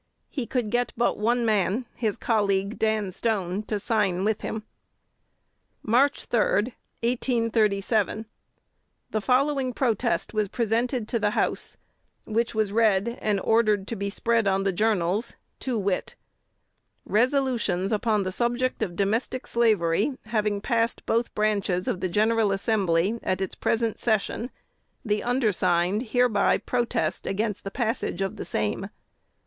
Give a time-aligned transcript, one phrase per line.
[0.31, 4.63] He could get but one man his colleague, Dan Stone to sign with him.
[5.83, 8.25] March 3,1837.
[9.11, 11.77] The following protest was presented to the House,
[12.25, 16.15] which was read, and ordered to be spread on the journals, to wit:
[17.05, 23.19] Resolutions upon the subject of domestic slavery having passed both branches of the General Assembly
[23.21, 24.49] at its present session,
[25.05, 28.89] the undersigned hereby protest against the passage of the same.